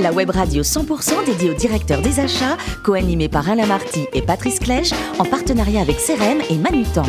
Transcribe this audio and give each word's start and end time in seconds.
La 0.00 0.12
web 0.12 0.30
radio 0.30 0.62
100% 0.62 1.24
dédiée 1.24 1.50
au 1.50 1.54
directeur 1.54 2.02
des 2.02 2.20
achats, 2.20 2.56
co-animée 2.82 3.28
par 3.28 3.48
Alain 3.48 3.66
Marty 3.66 4.06
et 4.12 4.22
Patrice 4.22 4.58
Clèche, 4.58 4.92
en 5.18 5.24
partenariat 5.24 5.80
avec 5.80 5.96
CRM 5.96 6.42
et 6.50 6.58
Manutan. 6.58 7.04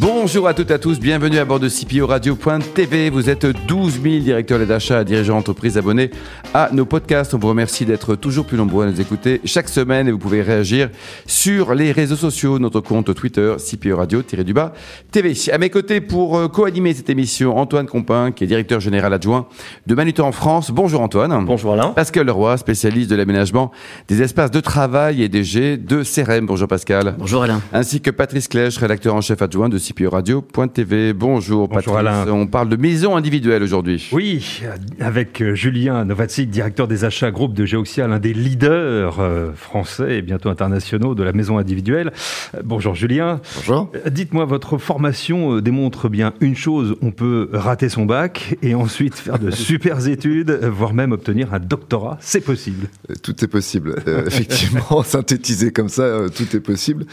Bonjour 0.00 0.48
à 0.48 0.54
toutes 0.54 0.70
et 0.70 0.74
à 0.74 0.78
tous, 0.78 0.98
bienvenue 0.98 1.36
à 1.36 1.44
bord 1.44 1.60
de 1.60 1.68
CPO 1.68 2.06
Radio.tv. 2.06 3.10
Vous 3.10 3.28
êtes 3.28 3.44
12 3.44 4.00
000 4.02 4.20
directeurs 4.20 4.66
d'achat, 4.66 5.04
dirigeants 5.04 5.36
d'entreprise 5.36 5.76
abonnés 5.76 6.10
à 6.54 6.70
nos 6.72 6.86
podcasts. 6.86 7.34
On 7.34 7.38
vous 7.38 7.48
remercie 7.48 7.84
d'être 7.84 8.16
toujours 8.16 8.46
plus 8.46 8.56
nombreux 8.56 8.86
à 8.86 8.90
nous 8.90 8.98
écouter 8.98 9.42
chaque 9.44 9.68
semaine 9.68 10.08
et 10.08 10.10
vous 10.10 10.16
pouvez 10.16 10.40
réagir 10.40 10.88
sur 11.26 11.74
les 11.74 11.92
réseaux 11.92 12.16
sociaux, 12.16 12.58
notre 12.58 12.80
compte 12.80 13.14
Twitter, 13.14 13.54
CPO 13.58 13.94
Radio-du-bas 13.98 14.72
TV. 15.10 15.34
À 15.52 15.58
mes 15.58 15.68
côtés 15.68 16.00
pour 16.00 16.38
euh, 16.38 16.48
co-animer 16.48 16.94
cette 16.94 17.10
émission, 17.10 17.58
Antoine 17.58 17.86
Compin, 17.86 18.32
qui 18.32 18.44
est 18.44 18.46
directeur 18.46 18.80
général 18.80 19.12
adjoint 19.12 19.48
de 19.86 19.94
Manutan 19.94 20.28
en 20.28 20.32
France. 20.32 20.70
Bonjour 20.70 21.02
Antoine. 21.02 21.44
Bonjour 21.44 21.74
Alain. 21.74 21.90
Pascal 21.90 22.24
Leroy, 22.24 22.56
spécialiste 22.56 23.10
de 23.10 23.16
l'aménagement 23.16 23.70
des 24.08 24.22
espaces 24.22 24.50
de 24.50 24.60
travail 24.60 25.22
et 25.22 25.28
DG 25.28 25.76
de 25.76 26.02
CRM. 26.04 26.46
Bonjour 26.46 26.68
Pascal. 26.68 27.16
Bonjour 27.18 27.42
Alain. 27.42 27.60
Ainsi 27.74 28.00
que 28.00 28.10
Patrice 28.10 28.48
Clèche, 28.48 28.78
rédacteur 28.78 29.14
en 29.14 29.20
chef 29.20 29.42
adjoint 29.42 29.68
de 29.68 29.76
CPO 29.76 29.89
Radio.tv. 29.98 31.12
Bonjour, 31.12 31.68
Bonjour, 31.68 31.68
Patrice. 31.68 31.94
Alain. 31.94 32.26
On 32.28 32.46
parle 32.46 32.68
de 32.68 32.76
maison 32.76 33.16
individuelle 33.16 33.62
aujourd'hui. 33.62 34.08
Oui, 34.12 34.62
avec 35.00 35.40
euh, 35.42 35.54
Julien 35.54 36.04
Novatsic, 36.04 36.50
directeur 36.50 36.88
des 36.88 37.04
achats 37.04 37.30
groupe 37.30 37.54
de 37.54 37.66
Geoxia, 37.66 38.06
l'un 38.06 38.18
des 38.18 38.32
leaders 38.32 39.20
euh, 39.20 39.52
français 39.54 40.18
et 40.18 40.22
bientôt 40.22 40.48
internationaux 40.48 41.14
de 41.14 41.22
la 41.22 41.32
maison 41.32 41.58
individuelle. 41.58 42.12
Euh, 42.54 42.62
Bonjour 42.64 42.94
Julien. 42.94 43.40
Bonjour. 43.56 43.92
Dites-moi, 44.10 44.44
votre 44.44 44.78
formation 44.78 45.60
démontre 45.60 46.08
bien 46.08 46.32
une 46.40 46.56
chose, 46.56 46.96
on 47.02 47.10
peut 47.10 47.48
rater 47.52 47.88
son 47.88 48.06
bac 48.06 48.56
et 48.62 48.74
ensuite 48.74 49.14
faire 49.14 49.38
de 49.38 49.50
super 49.70 50.06
études, 50.06 50.60
voire 50.62 50.94
même 50.94 51.12
obtenir 51.12 51.52
un 51.52 51.58
doctorat, 51.58 52.18
c'est 52.20 52.40
possible. 52.40 52.86
Tout 53.22 53.44
est 53.44 53.48
possible. 53.48 53.96
Euh, 54.06 54.24
effectivement, 54.26 55.02
synthétisé 55.04 55.72
comme 55.72 55.88
ça, 55.88 56.26
tout 56.34 56.56
est 56.56 56.60
possible. 56.60 57.06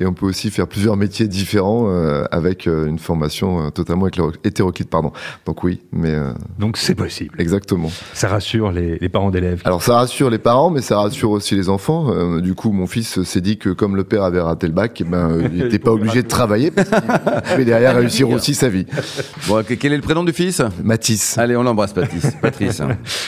Et 0.00 0.06
on 0.06 0.12
peut 0.12 0.26
aussi 0.26 0.50
faire 0.50 0.66
plusieurs 0.66 0.96
métiers 0.96 1.28
différents 1.28 1.88
euh, 1.88 2.23
avec 2.30 2.66
euh, 2.66 2.86
une 2.86 2.98
formation 2.98 3.66
euh, 3.66 3.70
totalement 3.70 4.06
hétéro- 4.08 4.32
hétéroclite. 4.44 4.90
Pardon. 4.90 5.12
Donc 5.46 5.62
oui, 5.64 5.80
mais 5.92 6.10
euh, 6.14 6.32
Donc 6.58 6.76
c'est 6.76 6.94
possible. 6.94 7.34
exactement. 7.40 7.90
Ça 8.12 8.28
rassure 8.28 8.70
les, 8.72 8.98
les 8.98 9.08
parents 9.08 9.30
d'élèves. 9.30 9.62
Alors 9.64 9.82
ça 9.82 9.96
rassure 9.96 10.30
les 10.30 10.38
parents, 10.38 10.70
mais 10.70 10.80
ça 10.82 10.98
rassure 10.98 11.30
aussi 11.30 11.54
les 11.54 11.68
enfants. 11.68 12.06
Euh, 12.10 12.40
du 12.40 12.54
coup, 12.54 12.72
mon 12.72 12.86
fils 12.86 13.22
s'est 13.22 13.40
dit 13.40 13.58
que 13.58 13.70
comme 13.70 13.96
le 13.96 14.04
père 14.04 14.22
avait 14.22 14.40
raté 14.40 14.66
le 14.66 14.72
bac, 14.72 15.00
eh 15.00 15.04
ben, 15.04 15.30
euh, 15.30 15.48
il 15.52 15.58
n'était 15.62 15.78
pas 15.78 15.92
obligé 15.92 16.22
de 16.22 16.28
travailler, 16.28 16.70
pouvait 16.70 17.64
derrière 17.64 17.96
réussir 17.96 18.28
aussi 18.30 18.54
sa 18.54 18.68
vie. 18.68 18.86
Bon, 19.48 19.62
que- 19.64 19.74
quel 19.74 19.92
est 19.92 19.96
le 19.96 20.02
prénom 20.02 20.24
du 20.24 20.32
fils? 20.32 20.62
Mathis. 20.82 21.36
Allez, 21.38 21.56
on 21.56 21.62
l'embrasse, 21.62 21.92
Patrice. 21.92 22.30
Patrice. 22.42 22.80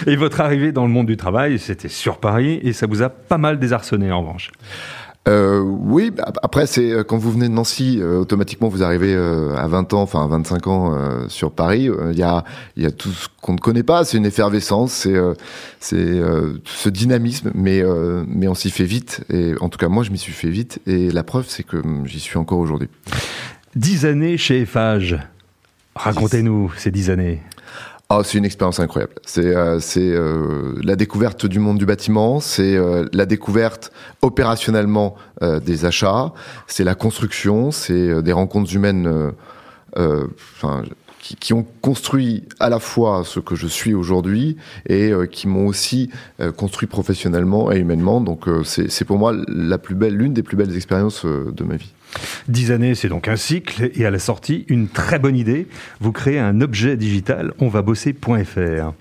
Et 0.07 0.17
votre 0.17 0.41
arrivée 0.41 0.73
dans 0.73 0.85
le 0.87 0.91
monde 0.93 1.07
du 1.07 1.17
travail, 1.17 1.59
c'était 1.59 1.89
sur 1.89 2.19
Paris 2.19 2.59
et 2.63 2.73
ça 2.73 2.87
vous 2.87 3.03
a 3.03 3.09
pas 3.11 3.39
mal 3.39 3.59
désarçonné 3.59 4.11
en 4.13 4.21
revanche. 4.21 4.51
Euh, 5.29 5.61
oui, 5.61 6.13
après 6.43 6.67
c'est 6.67 6.93
euh, 6.93 7.03
quand 7.03 7.17
vous 7.17 7.33
venez 7.33 7.49
de 7.49 7.53
Nancy, 7.53 7.99
euh, 8.01 8.21
automatiquement 8.21 8.69
vous 8.69 8.85
arrivez 8.85 9.13
euh, 9.13 9.57
à 9.57 9.67
20 9.67 9.93
ans, 9.93 10.03
enfin 10.03 10.25
à 10.25 10.29
25 10.29 10.67
ans 10.69 10.95
euh, 10.95 11.29
sur 11.29 11.51
Paris. 11.51 11.89
Euh, 11.89 12.13
Il 12.13 12.19
y 12.19 12.23
a 12.23 12.45
il 12.77 12.85
y 12.85 12.87
a 12.87 12.93
tout 12.93 13.11
ce 13.11 13.27
qu'on 13.43 13.55
ne 13.55 13.59
connaît 13.59 13.83
pas, 13.83 14.05
c'est 14.05 14.19
une 14.19 14.27
effervescence, 14.27 14.93
c'est 14.93 15.17
c'est 15.81 16.21
ce 16.65 16.89
dynamisme, 16.89 17.51
mais 17.55 17.83
mais 18.29 18.47
on 18.47 18.55
s'y 18.55 18.71
fait 18.71 18.85
vite. 18.85 19.25
Et 19.31 19.55
en 19.61 19.69
tout 19.69 19.79
cas 19.79 19.89
moi 19.89 20.05
je 20.05 20.11
m'y 20.11 20.19
suis 20.19 20.33
fait 20.33 20.51
vite. 20.51 20.81
Et 20.87 21.11
la 21.11 21.25
preuve 21.25 21.47
c'est 21.49 21.65
que 21.65 21.77
hum, 21.77 22.07
j'y 22.07 22.21
suis 22.21 22.39
encore 22.39 22.59
aujourd'hui. 22.59 22.89
Dix 23.75 24.07
années 24.07 24.39
chez 24.39 24.61
Eiffage. 24.61 25.19
Racontez-nous 25.97 26.73
ces 26.77 26.91
dix 26.91 27.11
années. 27.11 27.41
Ah, 28.09 28.21
c'est 28.23 28.39
une 28.39 28.45
expérience 28.45 28.79
incroyable. 28.79 29.15
C'est 29.25 29.57
euh, 29.57 29.81
c'est 29.81 29.99
euh, 30.01 30.79
la 30.85 30.95
découverte 30.95 31.45
du 31.45 31.59
monde 31.59 31.77
du 31.77 31.87
bâtiment, 31.87 32.39
c'est 32.39 32.77
euh, 32.77 33.09
la 33.13 33.27
découverte 33.27 33.91
opérationnellement 34.23 35.17
euh, 35.43 35.59
des 35.59 35.85
achats, 35.85 36.33
c'est 36.69 36.85
la 36.85 36.95
construction, 36.95 37.73
c'est 37.73 38.23
des 38.23 38.33
rencontres 38.33 38.73
humaines, 38.75 39.33
qui, 41.41 41.53
ont 41.53 41.67
construit 41.81 42.45
à 42.61 42.69
la 42.69 42.79
fois 42.79 43.23
ce 43.25 43.41
que 43.41 43.55
je 43.55 43.67
suis 43.67 43.95
aujourd'hui 43.95 44.57
et 44.89 45.11
euh, 45.11 45.27
qui 45.27 45.49
m'ont 45.49 45.67
aussi 45.67 46.11
euh, 46.41 46.53
construit 46.53 46.87
professionnellement 46.87 47.73
et 47.73 47.79
humainement. 47.79 48.21
Donc 48.21 48.49
euh, 48.49 48.63
c'est 48.65 49.05
pour 49.05 49.19
moi 49.19 49.35
la 49.49 49.79
plus 49.79 49.95
belle, 49.95 50.15
l'une 50.15 50.33
des 50.33 50.43
plus 50.43 50.57
belles 50.57 50.75
expériences 50.77 51.25
de 51.25 51.65
ma 51.65 51.77
vie. 51.77 51.93
Dix 52.49 52.71
années, 52.71 52.95
c'est 52.95 53.09
donc 53.09 53.29
un 53.29 53.37
cycle 53.37 53.91
et 53.95 54.07
à 54.07 54.11
la 54.11 54.19
sortie, 54.19 54.65
une 54.69 54.89
très 54.89 55.19
bonne 55.19 55.37
idée. 55.37 55.67
Vous 56.01 56.13
créez 56.13 56.39
un 56.39 56.61
objet 56.61 56.97
digital, 56.97 57.53
onvabosser.fr. 57.61 58.93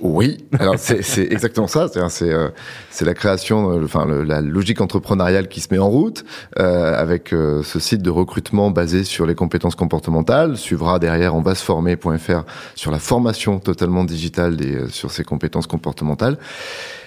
Oui, 0.00 0.38
alors 0.58 0.76
c'est 0.78 1.00
exactement 1.30 1.66
ça. 1.66 1.88
C'est 2.08 2.32
euh, 2.32 2.48
c'est 2.90 3.04
la 3.04 3.12
création, 3.14 3.72
euh, 3.72 3.84
enfin 3.84 4.06
le- 4.06 4.22
la 4.22 4.40
logique 4.40 4.80
entrepreneuriale 4.80 5.48
qui 5.48 5.60
se 5.60 5.68
met 5.70 5.78
en 5.78 5.90
route 5.90 6.24
euh, 6.58 6.98
avec 6.98 7.32
euh, 7.34 7.62
ce 7.62 7.78
site 7.78 8.00
de 8.02 8.10
recrutement 8.10 8.70
basé 8.70 9.04
sur 9.04 9.26
les 9.26 9.34
compétences 9.34 9.74
comportementales. 9.74 10.56
Suivra 10.56 10.98
derrière 10.98 11.34
on 11.34 11.42
va 11.42 11.54
se 11.54 11.64
former.fr 11.64 12.44
sur 12.74 12.90
la 12.90 12.98
formation 12.98 13.58
totalement 13.58 14.04
digitale 14.04 14.56
des, 14.56 14.74
euh, 14.74 14.88
sur 14.88 15.10
ces 15.10 15.24
compétences 15.24 15.66
comportementales. 15.66 16.38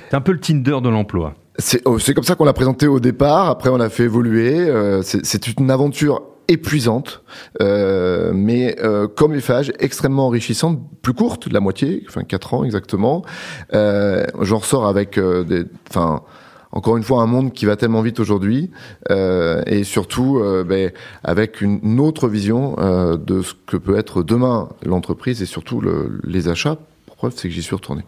C'est 0.10 0.16
un 0.16 0.22
peu 0.22 0.32
le 0.34 0.40
Tinder 0.40 0.78
de 0.84 0.90
l'emploi. 0.90 1.34
C'est 1.58 1.82
oh, 1.86 1.98
c'est 2.00 2.14
comme 2.14 2.24
ça 2.24 2.36
qu'on 2.36 2.46
l'a 2.46 2.54
présenté 2.54 2.88
au 2.88 3.00
départ. 3.00 3.48
Après, 3.50 3.70
on 3.70 3.78
l'a 3.78 3.90
fait 3.90 4.04
évoluer. 4.04 4.60
Euh, 4.60 5.02
c'est 5.04 5.48
une 5.48 5.72
aventure 5.72 6.22
épuisante, 6.54 7.24
euh, 7.62 8.32
mais 8.34 8.76
euh, 8.82 9.08
comme 9.08 9.36
Eiffage, 9.36 9.72
extrêmement 9.80 10.28
enrichissante, 10.28 10.80
plus 11.02 11.14
courte, 11.14 11.52
la 11.52 11.60
moitié, 11.60 12.04
enfin 12.08 12.24
quatre 12.24 12.54
ans 12.54 12.64
exactement. 12.64 13.24
Euh, 13.74 14.26
J'en 14.42 14.60
ressors 14.60 14.86
avec 14.88 15.18
euh, 15.18 15.66
enfin. 15.90 16.22
Encore 16.76 16.98
une 16.98 17.04
fois, 17.04 17.22
un 17.22 17.28
monde 17.28 17.54
qui 17.54 17.68
va 17.68 17.76
tellement 17.76 18.02
vite 18.02 18.20
aujourd'hui, 18.20 18.72
et 19.12 19.84
surtout 19.84 20.42
ben, 20.66 20.92
avec 21.24 21.62
une, 21.62 22.00
autre 22.00 22.28
vision 22.28 22.76
de 23.16 23.44
ce 23.44 23.54
que 23.68 23.78
peut 23.78 23.96
être 23.96 24.24
demain 24.24 24.70
l'entreprise 24.84 25.44
et 25.44 25.46
surtout 25.46 25.82
le- 25.82 26.20
les 26.24 26.48
achats. 26.48 26.78
Preuve, 27.16 27.34
c'est 27.36 27.48
que 27.48 27.54
j'y 27.54 27.62
suis 27.62 27.76
retourné. 27.76 28.02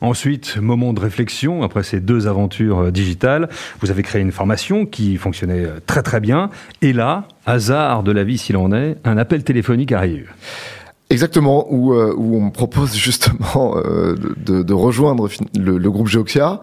Ensuite, 0.00 0.56
moment 0.56 0.92
de 0.92 1.00
réflexion, 1.00 1.62
après 1.62 1.82
ces 1.82 2.00
deux 2.00 2.26
aventures 2.26 2.78
euh, 2.80 2.90
digitales, 2.90 3.48
vous 3.80 3.90
avez 3.90 4.02
créé 4.02 4.22
une 4.22 4.32
formation 4.32 4.86
qui 4.86 5.16
fonctionnait 5.16 5.64
euh, 5.64 5.80
très 5.86 6.02
très 6.02 6.20
bien. 6.20 6.50
Et 6.82 6.92
là, 6.92 7.28
hasard 7.46 8.02
de 8.02 8.12
la 8.12 8.24
vie 8.24 8.38
s'il 8.38 8.56
en 8.56 8.72
est, 8.72 8.96
un 9.04 9.18
appel 9.18 9.44
téléphonique 9.44 9.92
arrive. 9.92 10.32
Exactement, 11.10 11.66
où, 11.70 11.92
euh, 11.92 12.14
on 12.16 12.40
me 12.40 12.50
propose 12.50 12.94
justement 12.94 13.74
de, 14.46 14.72
rejoindre 14.72 15.28
le, 15.58 15.90
groupe 15.90 16.06
Geoxia, 16.06 16.60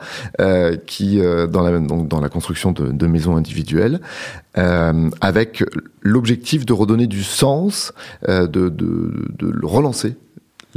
qui 0.86 1.20
dans 1.20 2.22
la 2.22 2.30
construction 2.30 2.72
de, 2.72 3.08
maisons 3.08 3.36
individuelles, 3.36 4.00
avec 4.54 5.66
l'objectif 6.02 6.66
de 6.66 6.72
redonner 6.72 7.08
du 7.08 7.24
sens, 7.24 7.92
de, 8.26 8.72
relancer 9.64 10.16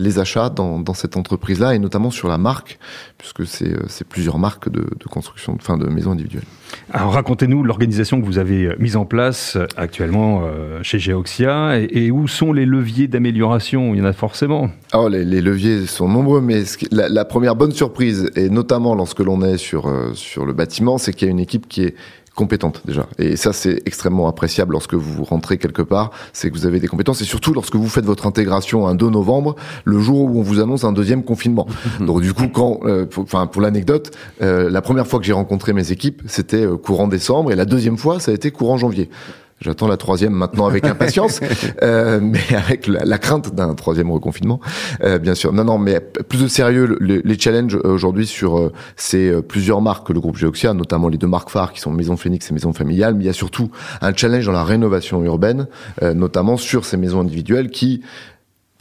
les 0.00 0.18
achats 0.18 0.48
dans, 0.50 0.80
dans 0.80 0.94
cette 0.94 1.16
entreprise-là 1.16 1.74
et 1.74 1.78
notamment 1.78 2.10
sur 2.10 2.28
la 2.28 2.38
marque, 2.38 2.78
puisque 3.18 3.46
c'est 3.46 3.72
euh, 3.72 3.82
c'est 3.88 4.06
plusieurs 4.06 4.38
marques 4.38 4.68
de, 4.70 4.80
de 4.80 5.04
construction, 5.08 5.56
enfin 5.60 5.76
de 5.76 5.86
maisons 5.86 6.12
individuelles. 6.12 6.48
Alors 6.92 7.12
racontez-nous 7.12 7.62
l'organisation 7.62 8.20
que 8.20 8.26
vous 8.26 8.38
avez 8.38 8.66
euh, 8.66 8.76
mise 8.78 8.96
en 8.96 9.04
place 9.04 9.56
euh, 9.56 9.66
actuellement 9.76 10.42
chez 10.82 10.98
Geoxia 10.98 11.78
et, 11.80 11.88
et 12.06 12.10
où 12.10 12.26
sont 12.28 12.52
les 12.52 12.66
leviers 12.66 13.08
d'amélioration? 13.08 13.94
Il 13.94 13.98
y 13.98 14.02
en 14.02 14.06
a 14.06 14.12
forcément. 14.12 14.70
Oh, 14.94 15.08
les, 15.08 15.24
les 15.24 15.40
leviers 15.42 15.86
sont 15.86 16.08
nombreux, 16.08 16.40
mais 16.40 16.64
ce 16.64 16.78
qui- 16.78 16.88
la, 16.90 17.08
la 17.08 17.24
première 17.24 17.54
bonne 17.56 17.72
surprise, 17.72 18.30
et 18.36 18.48
notamment 18.48 18.94
lorsque 18.94 19.20
l'on 19.20 19.42
est 19.42 19.58
sur, 19.58 19.92
sur 20.14 20.46
le 20.46 20.52
bâtiment, 20.52 20.98
c'est 20.98 21.12
qu'il 21.12 21.26
y 21.28 21.30
a 21.30 21.32
une 21.32 21.40
équipe 21.40 21.68
qui 21.68 21.82
est 21.82 21.94
compétente 22.40 22.80
déjà. 22.86 23.06
Et 23.18 23.36
ça, 23.36 23.52
c'est 23.52 23.82
extrêmement 23.84 24.26
appréciable 24.26 24.72
lorsque 24.72 24.94
vous 24.94 25.24
rentrez 25.24 25.58
quelque 25.58 25.82
part, 25.82 26.10
c'est 26.32 26.48
que 26.48 26.54
vous 26.54 26.64
avez 26.64 26.80
des 26.80 26.88
compétences, 26.88 27.20
et 27.20 27.26
surtout 27.26 27.52
lorsque 27.52 27.76
vous 27.76 27.88
faites 27.88 28.06
votre 28.06 28.26
intégration 28.26 28.86
un 28.86 28.94
2 28.94 29.10
novembre, 29.10 29.56
le 29.84 29.98
jour 30.00 30.22
où 30.22 30.38
on 30.38 30.42
vous 30.42 30.58
annonce 30.58 30.84
un 30.84 30.92
deuxième 30.92 31.22
confinement. 31.22 31.66
Donc 32.00 32.22
du 32.22 32.32
coup, 32.32 32.48
quand, 32.48 32.80
euh, 32.84 33.04
pour, 33.04 33.24
enfin 33.24 33.47
pour 33.47 33.60
l'anecdote, 33.60 34.10
euh, 34.41 34.70
la 34.70 34.80
première 34.80 35.06
fois 35.06 35.20
que 35.20 35.26
j'ai 35.26 35.34
rencontré 35.34 35.74
mes 35.74 35.92
équipes, 35.92 36.22
c'était 36.26 36.65
euh, 36.65 36.78
courant 36.78 37.09
décembre, 37.09 37.53
et 37.53 37.56
la 37.56 37.66
deuxième 37.66 37.98
fois, 37.98 38.20
ça 38.20 38.30
a 38.30 38.34
été 38.34 38.50
courant 38.50 38.78
janvier. 38.78 39.10
J'attends 39.62 39.89
la 39.89 39.98
troisième 39.98 40.33
maintenant 40.33 40.66
avec 40.66 40.86
impatience, 40.86 41.41
euh, 41.83 42.18
mais 42.22 42.41
avec 42.57 42.86
la, 42.86 43.04
la 43.04 43.18
crainte 43.18 43.54
d'un 43.54 43.74
troisième 43.74 44.10
reconfinement, 44.10 44.59
euh, 45.04 45.18
bien 45.18 45.34
sûr. 45.34 45.53
Non, 45.53 45.65
non, 45.65 45.77
mais 45.77 46.01
plus 46.01 46.39
de 46.42 46.48
sérieux, 46.48 46.97
le- 46.98 47.21
les 47.22 47.39
challenges 47.39 47.77
euh, 47.77 47.92
aujourd'hui 47.92 48.27
sur 48.27 48.59
euh, 48.59 48.72
ces 48.97 49.28
euh, 49.28 49.42
plusieurs 49.42 49.83
marques 49.83 50.07
que 50.07 50.15
le 50.15 50.21
groupe 50.21 50.39
Geoxia, 50.39 50.72
notamment 50.72 51.09
les 51.09 51.18
deux 51.18 51.27
marques 51.27 51.51
phares 51.51 51.72
qui 51.72 51.80
sont 51.80 51.91
Maison 51.92 52.16
Phoenix 52.16 52.51
et 52.51 52.54
Maison 52.54 52.72
Familiale, 52.72 53.15
mais 53.15 53.24
il 53.24 53.27
y 53.27 53.30
a 53.30 53.34
surtout 53.34 53.71
un 54.01 54.15
challenge 54.15 54.47
dans 54.47 54.53
la 54.53 54.65
rénovation 54.65 55.22
urbaine, 55.24 55.66
euh, 56.03 56.15
notamment 56.15 56.56
sur 56.56 56.86
ces 56.86 56.97
maisons 56.97 57.21
individuelles 57.21 57.68
qui 57.68 58.03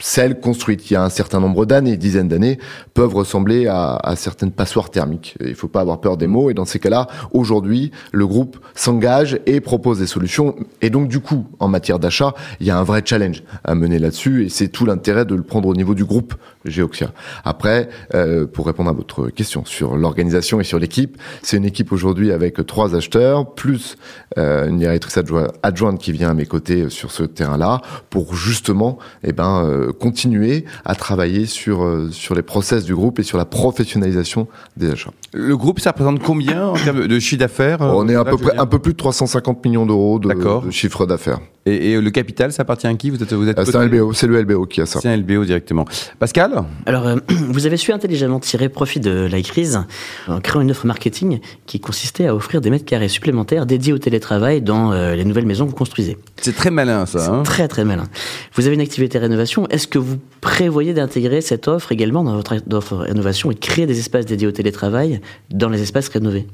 celles 0.00 0.40
construites 0.40 0.90
il 0.90 0.94
y 0.94 0.96
a 0.96 1.04
un 1.04 1.10
certain 1.10 1.40
nombre 1.40 1.66
d'années, 1.66 1.96
dizaines 1.96 2.28
d'années, 2.28 2.58
peuvent 2.94 3.14
ressembler 3.14 3.66
à, 3.66 3.96
à, 3.96 4.16
certaines 4.16 4.50
passoires 4.50 4.90
thermiques. 4.90 5.36
Il 5.40 5.50
ne 5.50 5.54
faut 5.54 5.68
pas 5.68 5.80
avoir 5.80 6.00
peur 6.00 6.16
des 6.16 6.26
mots. 6.26 6.50
Et 6.50 6.54
dans 6.54 6.64
ces 6.64 6.78
cas-là, 6.78 7.06
aujourd'hui, 7.32 7.92
le 8.12 8.26
groupe 8.26 8.58
s'engage 8.74 9.38
et 9.46 9.60
propose 9.60 9.98
des 9.98 10.06
solutions. 10.06 10.56
Et 10.80 10.90
donc, 10.90 11.08
du 11.08 11.20
coup, 11.20 11.46
en 11.58 11.68
matière 11.68 11.98
d'achat, 11.98 12.34
il 12.60 12.66
y 12.66 12.70
a 12.70 12.78
un 12.78 12.84
vrai 12.84 13.02
challenge 13.04 13.42
à 13.62 13.74
mener 13.74 13.98
là-dessus. 13.98 14.46
Et 14.46 14.48
c'est 14.48 14.68
tout 14.68 14.86
l'intérêt 14.86 15.24
de 15.24 15.34
le 15.34 15.42
prendre 15.42 15.68
au 15.68 15.74
niveau 15.74 15.94
du 15.94 16.04
groupe 16.04 16.34
Geoxia. 16.64 17.12
Après, 17.44 17.88
euh, 18.14 18.46
pour 18.46 18.66
répondre 18.66 18.90
à 18.90 18.92
votre 18.92 19.30
question 19.30 19.64
sur 19.64 19.96
l'organisation 19.96 20.60
et 20.60 20.64
sur 20.64 20.78
l'équipe, 20.78 21.16
c'est 21.42 21.56
une 21.56 21.64
équipe 21.64 21.92
aujourd'hui 21.92 22.32
avec 22.32 22.64
trois 22.66 22.94
acheteurs, 22.94 23.54
plus 23.54 23.96
euh, 24.38 24.68
une 24.68 24.78
directrice 24.78 25.18
adjointe 25.62 25.98
qui 25.98 26.12
vient 26.12 26.30
à 26.30 26.34
mes 26.34 26.46
côtés 26.46 26.90
sur 26.90 27.10
ce 27.10 27.22
terrain-là, 27.22 27.80
pour 28.10 28.34
justement 28.34 28.98
eh 29.24 29.32
ben, 29.32 29.64
euh, 29.64 29.92
continuer 29.92 30.64
à 30.84 30.94
travailler 30.94 31.46
sur, 31.46 31.82
euh, 31.82 32.10
sur 32.10 32.34
les 32.34 32.42
process 32.42 32.84
du 32.84 32.94
groupe 32.94 33.18
et 33.18 33.22
sur 33.22 33.38
la 33.38 33.44
professionnalisation 33.44 34.46
des 34.76 34.90
achats. 34.90 35.12
Le 35.32 35.56
groupe, 35.56 35.80
ça 35.80 35.90
représente 35.90 36.22
combien 36.22 36.68
en 36.68 36.74
termes 36.74 37.06
de 37.06 37.18
chiffre 37.18 37.40
d'affaires 37.40 37.80
On 37.80 38.08
est 38.08 38.14
à 38.14 38.24
peu 38.24 38.36
près 38.36 38.58
un 38.58 38.66
peu 38.66 38.78
plus 38.78 38.92
de 38.92 38.98
350 38.98 39.64
millions 39.64 39.86
d'euros 39.86 40.18
de, 40.18 40.32
de, 40.32 40.70
chiffre 40.70 41.06
d'affaires. 41.06 41.40
Et, 41.66 41.92
et, 41.92 42.00
le 42.00 42.10
capital, 42.10 42.52
ça 42.52 42.62
appartient 42.62 42.86
à 42.86 42.94
qui 42.94 43.10
Vous 43.10 43.22
êtes, 43.22 43.32
vous 43.34 43.46
êtes 43.46 43.58
euh, 43.58 43.64
C'est 43.66 43.76
un 43.76 43.84
LBO, 43.84 44.14
c'est 44.14 44.26
le 44.26 44.40
LBO 44.40 44.64
qui 44.64 44.80
a 44.80 44.86
ça. 44.86 44.98
C'est 45.00 45.08
un 45.08 45.16
LBO 45.16 45.44
directement. 45.44 45.84
Pascal 46.18 46.64
Alors, 46.86 47.06
euh, 47.06 47.16
vous 47.28 47.66
avez 47.66 47.76
su 47.76 47.92
intelligemment 47.92 48.40
tirer 48.40 48.70
profit 48.70 48.98
de 48.98 49.28
la 49.30 49.42
crise 49.42 49.80
en 50.26 50.40
créant 50.40 50.62
une 50.62 50.70
offre 50.70 50.86
marketing 50.86 51.40
qui 51.66 51.78
consistait 51.78 52.26
à 52.26 52.34
offrir 52.34 52.62
des 52.62 52.70
mètres 52.70 52.86
carrés 52.86 53.08
supplémentaires 53.08 53.66
dédiés 53.66 53.92
au 53.92 53.98
télétravail 53.98 54.62
dans 54.62 54.92
euh, 54.92 55.14
les 55.14 55.24
nouvelles 55.26 55.44
maisons 55.44 55.66
que 55.66 55.70
vous 55.70 55.76
construisez. 55.76 56.16
C'est 56.40 56.56
très 56.56 56.70
malin, 56.70 57.04
ça. 57.04 57.30
Hein 57.30 57.42
très, 57.42 57.68
très 57.68 57.84
malin. 57.84 58.08
Vous 58.54 58.66
avez 58.66 58.74
une 58.74 58.80
activité 58.80 59.18
rénovation. 59.18 59.68
Est-ce 59.68 59.86
que 59.86 59.98
vous 59.98 60.16
prévoyez 60.40 60.94
d'intégrer 60.94 61.42
cette 61.42 61.68
offre 61.68 61.92
également 61.92 62.24
dans 62.24 62.36
votre 62.36 62.54
offre 62.72 62.96
rénovation 62.96 63.50
et 63.50 63.54
de 63.54 63.60
créer 63.60 63.84
des 63.84 63.98
espaces 63.98 64.24
dédiés 64.24 64.48
au 64.48 64.52
télétravail 64.52 65.20
dans 65.50 65.68
les 65.68 65.82
espaces 65.82 66.08
rénovés? 66.08 66.46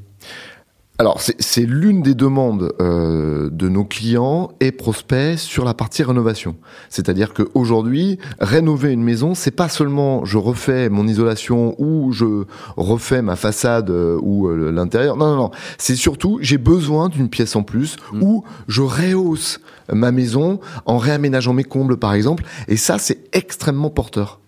Alors 0.99 1.21
c'est 1.21 1.67
l'une 1.67 2.03
des 2.03 2.15
demandes 2.15 2.73
euh, 2.81 3.51
de 3.51 3.69
nos 3.69 3.85
clients 3.85 4.53
et 4.61 4.73
prospects 4.73 5.39
sur 5.39 5.65
la 5.65 5.75
partie 5.75 6.03
rénovation. 6.03 6.57
C'est-à-dire 6.89 7.35
qu'aujourd'hui, 7.35 8.19
rénover 8.41 8.93
une 8.93 9.03
maison, 9.03 9.35
c'est 9.35 9.51
pas 9.51 9.69
seulement 9.69 10.25
je 10.25 10.39
refais 10.39 10.89
mon 10.89 11.07
isolation 11.07 11.75
ou 11.79 12.13
je 12.13 12.45
refais 12.77 13.21
ma 13.21 13.37
façade 13.37 13.91
euh, 13.91 14.19
ou 14.23 14.49
euh, 14.49 14.71
l'intérieur. 14.71 15.17
Non, 15.17 15.27
non, 15.27 15.37
non. 15.37 15.51
C'est 15.77 15.97
surtout 15.97 16.39
j'ai 16.41 16.59
besoin 16.59 17.11
d'une 17.11 17.29
pièce 17.29 17.57
en 17.57 17.63
plus 17.63 17.97
mmh. 18.13 18.23
ou 18.23 18.45
je 18.67 18.81
rehausse 18.81 19.61
ma 19.93 20.13
maison 20.13 20.61
en 20.87 20.97
réaménageant 20.97 21.53
mes 21.53 21.65
combles 21.65 21.99
par 21.99 22.15
exemple. 22.15 22.45
Et 22.69 22.79
ça, 22.79 22.99
c'est 22.99 23.19
extrêmement 23.33 23.91
porteur. 23.91 24.41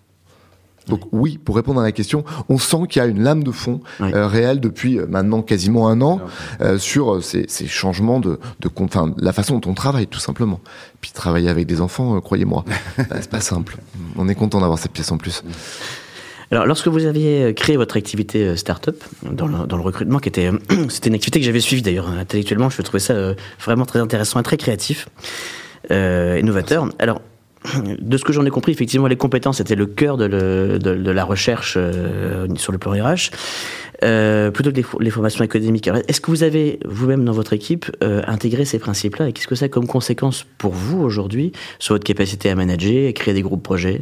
Donc 0.89 1.01
oui, 1.11 1.37
pour 1.37 1.55
répondre 1.55 1.79
à 1.79 1.83
la 1.83 1.91
question, 1.91 2.23
on 2.49 2.57
sent 2.57 2.87
qu'il 2.89 3.01
y 3.01 3.05
a 3.05 3.07
une 3.07 3.21
lame 3.21 3.43
de 3.43 3.51
fond 3.51 3.79
euh, 4.01 4.27
réelle 4.27 4.59
depuis 4.59 4.99
euh, 4.99 5.05
maintenant 5.07 5.41
quasiment 5.41 5.87
un 5.87 6.01
an 6.01 6.19
euh, 6.61 6.77
sur 6.77 7.23
ces, 7.23 7.45
ces, 7.47 7.67
changements 7.67 8.19
de, 8.19 8.39
de 8.59 8.69
enfin, 8.79 9.13
la 9.17 9.31
façon 9.33 9.59
dont 9.59 9.71
on 9.71 9.73
travaille 9.73 10.07
tout 10.07 10.19
simplement. 10.19 10.59
Puis 11.01 11.11
travailler 11.11 11.49
avec 11.49 11.67
des 11.67 11.81
enfants, 11.81 12.17
euh, 12.17 12.19
croyez-moi, 12.19 12.65
bah, 12.97 13.05
c'est 13.21 13.29
pas 13.29 13.41
simple. 13.41 13.77
On 14.17 14.27
est 14.27 14.35
content 14.35 14.59
d'avoir 14.59 14.79
cette 14.79 14.91
pièce 14.91 15.11
en 15.11 15.17
plus. 15.17 15.43
Alors, 16.51 16.65
lorsque 16.65 16.87
vous 16.87 17.05
aviez 17.05 17.53
créé 17.53 17.77
votre 17.77 17.95
activité 17.95 18.57
start-up 18.57 19.03
dans 19.23 19.45
le, 19.45 19.67
dans 19.67 19.77
le 19.77 19.83
recrutement, 19.83 20.17
qui 20.17 20.29
était, 20.29 20.49
c'était 20.89 21.09
une 21.09 21.15
activité 21.15 21.39
que 21.39 21.45
j'avais 21.45 21.59
suivie 21.59 21.83
d'ailleurs 21.83 22.09
intellectuellement, 22.09 22.71
je 22.71 22.81
trouvais 22.81 22.99
ça 22.99 23.33
vraiment 23.63 23.85
très 23.85 23.99
intéressant 23.99 24.39
et 24.39 24.43
très 24.43 24.57
créatif, 24.57 25.07
euh, 25.91 26.41
novateur. 26.41 26.87
Alors, 26.99 27.21
de 27.99 28.17
ce 28.17 28.23
que 28.23 28.33
j'en 28.33 28.45
ai 28.45 28.49
compris, 28.49 28.71
effectivement, 28.71 29.07
les 29.07 29.17
compétences 29.17 29.59
étaient 29.59 29.75
le 29.75 29.85
cœur 29.85 30.17
de, 30.17 30.29
la 31.11 31.23
recherche 31.23 31.75
euh, 31.77 32.47
sur 32.55 32.71
le 32.71 32.77
plan 32.77 32.91
RH, 32.91 33.31
euh, 34.03 34.49
plutôt 34.51 34.71
que 34.71 34.77
les, 34.99 35.09
formations 35.09 35.43
académiques. 35.43 35.89
Est-ce 36.07 36.21
que 36.21 36.31
vous 36.31 36.43
avez, 36.43 36.79
vous-même, 36.85 37.25
dans 37.25 37.33
votre 37.33 37.53
équipe, 37.53 37.91
euh, 38.01 38.21
intégré 38.27 38.65
ces 38.65 38.79
principes-là? 38.79 39.27
Et 39.27 39.33
qu'est-ce 39.33 39.47
que 39.47 39.55
ça 39.55 39.65
a 39.65 39.69
comme 39.69 39.87
conséquence 39.87 40.45
pour 40.57 40.73
vous, 40.73 41.01
aujourd'hui, 41.01 41.51
sur 41.79 41.95
votre 41.95 42.05
capacité 42.05 42.49
à 42.49 42.55
manager, 42.55 43.09
à 43.09 43.13
créer 43.13 43.33
des 43.33 43.41
groupes 43.41 43.63
projets? 43.63 44.01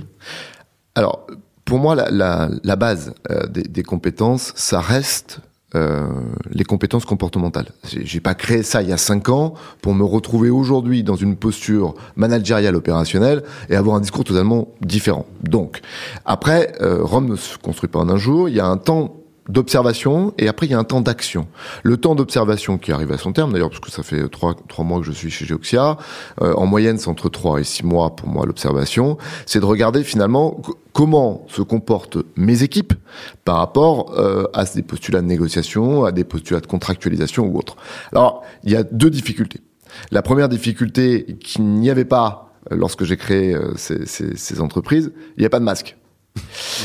Alors, 0.94 1.26
pour 1.66 1.80
moi, 1.80 1.96
la, 1.96 2.76
base 2.76 3.14
des 3.50 3.84
compétences, 3.84 4.54
ça 4.56 4.80
reste 4.80 5.42
euh, 5.76 6.08
les 6.50 6.64
compétences 6.64 7.04
comportementales. 7.04 7.68
J'ai 7.84 8.22
pas 8.22 8.36
créé 8.36 8.64
ça 8.64 8.82
il 8.82 8.88
y 8.88 8.94
a 8.94 8.98
cinq 8.98 9.28
ans 9.28 9.54
pour 9.82 9.94
me 9.94 10.06
retrouver 10.06 10.50
aujourd'hui 10.50 11.04
dans 11.04 11.18
une 11.18 11.36
posture 11.36 11.94
managériale 12.16 12.76
opérationnelle 12.78 13.44
et 13.70 13.76
avoir 13.76 13.98
un 13.98 14.00
discours 14.00 14.24
totalement 14.24 14.70
différent. 14.80 15.26
Donc, 15.44 15.82
après, 16.24 16.72
euh, 16.80 17.00
Rome 17.04 17.28
ne 17.28 17.36
se 17.36 17.58
construit 17.58 17.90
pas 17.90 18.00
en 18.00 18.08
un 18.08 18.16
jour. 18.16 18.48
Il 18.48 18.56
y 18.56 18.62
a 18.62 18.66
un 18.66 18.78
temps 18.78 19.17
d'observation 19.50 20.34
et 20.38 20.48
après 20.48 20.66
il 20.66 20.72
y 20.72 20.76
a 20.76 20.80
un 20.80 20.84
temps 20.84 21.02
d'action. 21.02 21.48
Le 21.84 21.98
temps 21.98 22.16
d'observation 22.16 22.78
qui 22.78 22.92
arrive 22.92 23.12
à 23.12 23.18
son 23.18 23.34
terme 23.34 23.54
d'ailleurs 23.54 23.70
parce 23.70 23.80
que 23.80 23.92
ça 23.92 24.04
fait 24.04 24.28
trois, 24.30 24.56
trois 24.68 24.86
mois 24.86 25.00
que 25.00 25.06
je 25.06 25.12
suis 25.12 25.30
chez 25.30 25.46
Geoxia, 25.46 25.98
euh, 26.42 26.54
en 26.54 26.66
moyenne 26.66 26.98
c'est 26.98 27.10
entre 27.10 27.30
trois 27.30 27.60
et 27.60 27.64
six 27.64 27.86
mois 27.86 28.16
pour 28.16 28.28
moi 28.28 28.46
l'observation, 28.46 29.18
c'est 29.46 29.60
de 29.60 29.66
regarder 29.66 30.04
finalement 30.04 30.62
comment 30.94 31.46
se 31.48 31.62
comportent 31.62 32.18
mes 32.36 32.64
équipes 32.64 32.94
par 33.46 33.58
rapport 33.58 34.14
euh, 34.18 34.46
à 34.54 34.66
des 34.66 34.84
postulats 34.84 35.22
de 35.22 35.28
négociation, 35.28 36.06
à 36.06 36.12
des 36.12 36.24
postulats 36.24 36.60
de 36.60 36.68
contractualisation 36.68 37.46
ou 37.46 37.58
autres. 37.58 37.78
Alors 38.12 38.44
il 38.64 38.72
y 38.72 38.76
a 38.76 38.84
deux 38.84 39.10
difficultés. 39.10 39.62
La 40.12 40.22
première 40.22 40.50
difficulté 40.50 41.38
qu'il 41.40 41.66
n'y 41.66 41.90
avait 41.90 42.06
pas 42.06 42.54
lorsque 42.70 43.04
j'ai 43.04 43.18
créé 43.18 43.56
euh, 43.56 43.74
ces, 43.76 44.06
ces, 44.06 44.36
ces 44.36 44.62
entreprises, 44.62 45.12
il 45.38 45.42
n'y 45.42 45.46
a 45.46 45.50
pas 45.50 45.60
de 45.60 45.66
masque. 45.66 45.96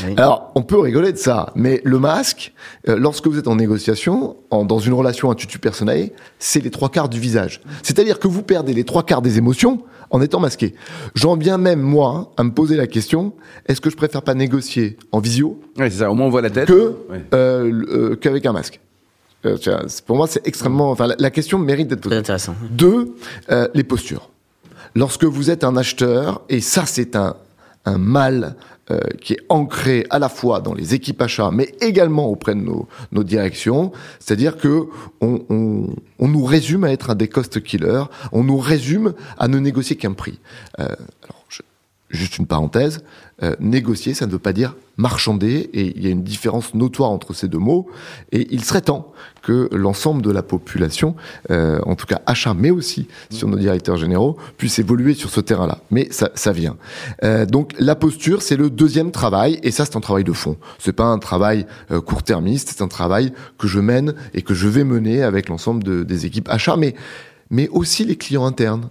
Oui. 0.05 0.13
Alors, 0.17 0.51
on 0.55 0.61
peut 0.61 0.79
rigoler 0.79 1.11
de 1.11 1.17
ça, 1.17 1.51
mais 1.55 1.81
le 1.83 1.99
masque, 1.99 2.53
euh, 2.87 2.97
lorsque 2.97 3.27
vous 3.27 3.37
êtes 3.37 3.47
en 3.47 3.55
négociation, 3.55 4.35
en, 4.49 4.65
dans 4.65 4.79
une 4.79 4.93
relation 4.93 5.29
à 5.31 5.35
tutu 5.35 5.59
personnel, 5.59 6.11
c'est 6.39 6.63
les 6.63 6.71
trois 6.71 6.89
quarts 6.89 7.09
du 7.09 7.19
visage. 7.19 7.61
C'est-à-dire 7.83 8.19
que 8.19 8.27
vous 8.27 8.43
perdez 8.43 8.73
les 8.73 8.83
trois 8.83 9.03
quarts 9.03 9.21
des 9.21 9.37
émotions 9.37 9.83
en 10.13 10.21
étant 10.21 10.39
masqué. 10.39 10.75
J'en 11.15 11.35
viens 11.35 11.57
même, 11.57 11.81
moi, 11.81 12.31
à 12.37 12.43
me 12.43 12.51
poser 12.51 12.75
la 12.75 12.87
question, 12.87 13.33
est-ce 13.67 13.81
que 13.81 13.89
je 13.89 13.95
préfère 13.97 14.21
pas 14.21 14.35
négocier 14.35 14.97
en 15.11 15.19
visio 15.19 15.59
Oui, 15.77 15.85
c'est 15.89 15.99
ça, 15.99 16.11
au 16.11 16.13
moins 16.13 16.27
on 16.27 16.29
voit 16.29 16.41
la 16.41 16.51
tête. 16.51 16.67
Que, 16.67 16.95
oui. 17.09 17.17
euh, 17.33 17.83
euh, 17.89 18.15
qu'avec 18.15 18.45
un 18.45 18.53
masque. 18.53 18.79
Euh, 19.45 19.57
pour 20.05 20.15
moi, 20.15 20.27
c'est 20.27 20.47
extrêmement... 20.47 20.91
Enfin, 20.91 21.07
la, 21.07 21.15
la, 21.17 21.31
question 21.31 21.57
mérite 21.59 21.87
d'être 21.89 22.01
posée. 22.01 22.15
intéressant. 22.15 22.55
Deux, 22.69 23.15
les 23.73 23.83
postures. 23.83 24.29
Lorsque 24.95 25.25
vous 25.25 25.49
êtes 25.49 25.63
un 25.63 25.75
acheteur, 25.75 26.43
et 26.47 26.61
ça, 26.61 26.83
c'est 26.85 27.15
un, 27.15 27.35
un 27.85 27.97
mal 27.97 28.55
euh, 28.91 28.99
qui 29.21 29.33
est 29.33 29.41
ancré 29.49 30.05
à 30.09 30.19
la 30.19 30.29
fois 30.29 30.59
dans 30.59 30.73
les 30.73 30.93
équipes 30.93 31.21
achats, 31.21 31.51
mais 31.51 31.73
également 31.81 32.27
auprès 32.27 32.53
de 32.55 32.61
nos, 32.61 33.23
directions. 33.23 33.91
C'est-à-dire 34.19 34.57
que 34.57 34.87
on, 35.21 35.41
on, 36.19 36.27
nous 36.27 36.43
résume 36.43 36.83
à 36.83 36.91
être 36.91 37.09
un 37.09 37.15
des 37.15 37.27
cost 37.27 37.61
killers, 37.63 38.03
on 38.31 38.43
nous 38.43 38.57
résume 38.57 39.13
à 39.37 39.47
ne 39.47 39.57
négocier 39.59 39.95
qu'un 39.95 40.13
prix. 40.13 40.39
Euh, 40.79 40.83
alors, 41.23 41.45
juste 42.09 42.37
une 42.37 42.45
parenthèse, 42.45 43.03
euh, 43.41 43.55
négocier, 43.59 44.13
ça 44.13 44.27
ne 44.27 44.31
veut 44.31 44.39
pas 44.39 44.53
dire 44.53 44.75
marchander, 44.97 45.69
et 45.73 45.93
il 45.95 46.03
y 46.03 46.07
a 46.07 46.11
une 46.11 46.23
différence 46.23 46.73
notoire 46.75 47.09
entre 47.09 47.33
ces 47.33 47.47
deux 47.47 47.57
mots, 47.57 47.87
et 48.31 48.47
il 48.51 48.63
serait 48.63 48.81
temps 48.81 49.11
que 49.41 49.67
l'ensemble 49.71 50.21
de 50.21 50.31
la 50.31 50.43
population, 50.43 51.15
euh, 51.49 51.79
en 51.85 51.95
tout 51.95 52.05
cas 52.05 52.21
achat, 52.25 52.53
mais 52.53 52.69
aussi 52.69 53.07
sur 53.31 53.47
nos 53.47 53.57
directeurs 53.57 53.97
généraux, 53.97 54.37
puisse 54.57 54.77
évoluer 54.79 55.15
sur 55.15 55.29
ce 55.29 55.41
terrain-là. 55.41 55.79
Mais 55.89 56.07
ça, 56.11 56.29
ça 56.35 56.51
vient. 56.51 56.77
Euh, 57.23 57.45
donc 57.45 57.73
la 57.79 57.95
posture, 57.95 58.41
c'est 58.41 58.55
le 58.55 58.69
deuxième 58.69 59.11
travail, 59.11 59.59
et 59.63 59.71
ça 59.71 59.85
c'est 59.85 59.95
un 59.95 60.01
travail 60.01 60.23
de 60.23 60.33
fond. 60.33 60.57
C'est 60.77 60.93
pas 60.93 61.05
un 61.05 61.19
travail 61.19 61.65
euh, 61.91 61.99
court-termiste, 61.99 62.69
c'est 62.69 62.83
un 62.83 62.87
travail 62.87 63.33
que 63.57 63.67
je 63.67 63.79
mène 63.79 64.13
et 64.33 64.43
que 64.43 64.53
je 64.53 64.67
vais 64.67 64.83
mener 64.83 65.23
avec 65.23 65.49
l'ensemble 65.49 65.83
de, 65.83 66.03
des 66.03 66.25
équipes 66.25 66.49
achats, 66.49 66.77
mais 66.77 66.93
mais 67.49 67.67
aussi 67.69 68.03
les 68.03 68.15
clients 68.15 68.45
internes. 68.45 68.89